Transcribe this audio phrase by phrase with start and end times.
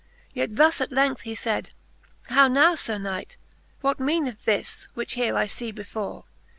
[0.33, 1.73] Yet thus at length he faid.
[2.29, 2.79] How nov/.
[2.79, 3.37] Sir Knight?
[3.81, 6.25] What meaneth this, which here I fee before